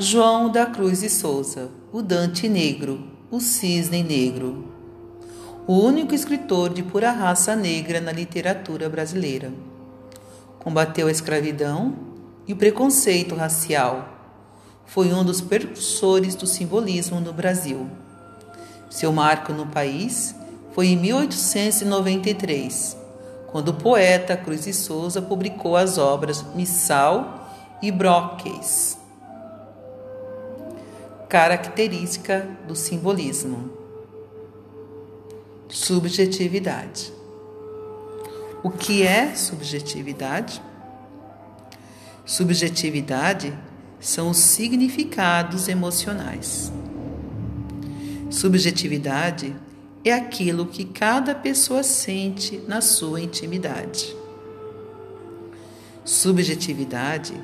[0.00, 3.02] João da Cruz de Souza, o Dante Negro,
[3.32, 4.68] o Cisne Negro.
[5.66, 9.52] O único escritor de pura raça negra na literatura brasileira.
[10.60, 11.96] Combateu a escravidão
[12.46, 14.08] e o preconceito racial.
[14.86, 17.90] Foi um dos precursores do simbolismo no Brasil.
[18.88, 20.32] Seu marco no país
[20.76, 22.96] foi em 1893,
[23.48, 27.50] quando o poeta Cruz de Souza publicou as obras Missal
[27.82, 28.97] e Broques
[31.28, 33.70] característica do simbolismo.
[35.68, 37.12] Subjetividade.
[38.62, 40.62] O que é subjetividade?
[42.24, 43.52] Subjetividade
[44.00, 46.72] são os significados emocionais.
[48.30, 49.54] Subjetividade
[50.04, 54.16] é aquilo que cada pessoa sente na sua intimidade.
[56.04, 57.34] Subjetividade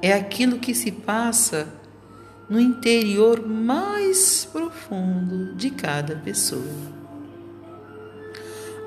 [0.00, 1.68] é aquilo que se passa
[2.48, 6.62] no interior mais profundo de cada pessoa.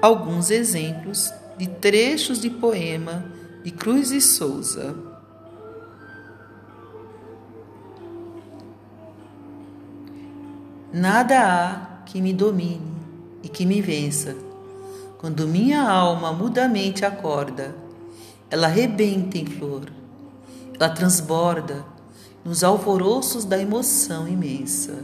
[0.01, 3.25] Alguns exemplos de trechos de poema
[3.63, 4.95] de Cruz e Souza.
[10.93, 12.93] Nada há que me domine
[13.43, 14.35] e que me vença.
[15.17, 17.75] Quando minha alma mudamente acorda,
[18.49, 19.83] ela rebenta em flor,
[20.73, 21.85] ela transborda
[22.43, 25.03] nos alvoroços da emoção imensa.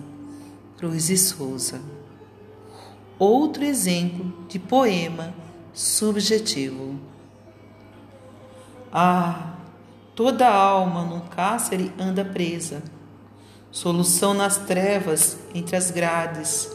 [0.77, 1.81] Cruz e Souza.
[3.17, 5.33] Outro exemplo de poema
[5.73, 6.99] subjetivo.
[8.91, 9.55] Ah,
[10.15, 12.81] toda alma num cárcere anda presa,
[13.71, 16.69] solução nas trevas entre as grades,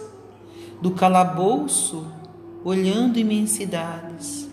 [0.81, 2.07] do calabouço
[2.65, 4.49] olhando imensidades,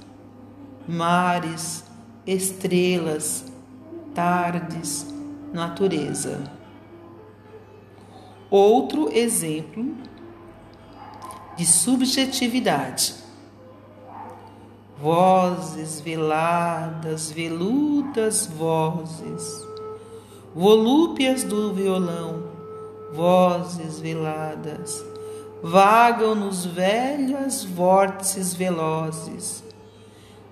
[0.88, 1.84] mares,
[2.26, 3.46] estrelas,
[4.14, 5.06] tardes,
[5.54, 6.42] natureza.
[8.50, 9.94] Outro exemplo
[11.58, 13.16] de subjetividade.
[15.02, 19.68] Vozes veladas, veludas vozes,
[20.56, 22.44] volúpias do violão,
[23.14, 25.06] vozes veladas,
[25.62, 29.64] vagam nos velhos vórtices velozes,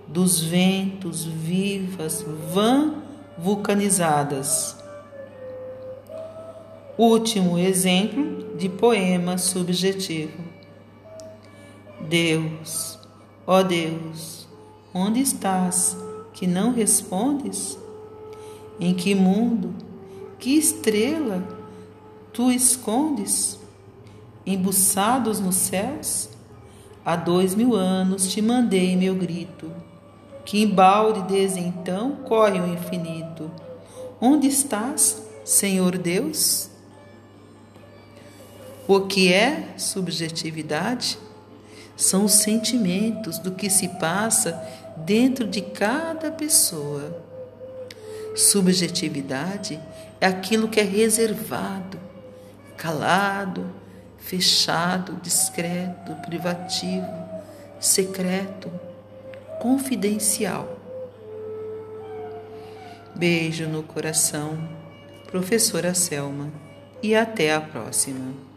[0.07, 2.23] dos ventos vivas,
[2.53, 2.94] vã
[3.39, 4.84] vulcanizadas
[6.97, 10.41] Último exemplo de poema subjetivo.
[12.00, 12.97] Deus,
[13.45, 14.47] ó Deus,
[14.94, 15.97] onde estás
[16.33, 17.78] que não respondes?
[18.79, 19.75] Em que mundo,
[20.39, 21.44] que estrela
[22.31, 23.59] tu escondes?
[24.45, 26.29] Embuçados nos céus?
[27.03, 29.69] Há dois mil anos te mandei meu grito,
[30.45, 33.51] que embalde desde então corre o infinito.
[34.22, 36.73] Onde estás, Senhor Deus?
[38.88, 41.18] O que é subjetividade?
[41.97, 44.62] São os sentimentos do que se passa
[44.97, 47.24] dentro de cada pessoa.
[48.35, 49.79] Subjetividade
[50.22, 52.00] é aquilo que é reservado,
[52.78, 53.66] calado,
[54.19, 57.07] fechado, discreto, privativo,
[57.79, 58.69] secreto,
[59.59, 60.78] confidencial.
[63.16, 64.69] Beijo no coração,
[65.25, 66.51] professora Selma,
[67.01, 68.54] e até a próxima.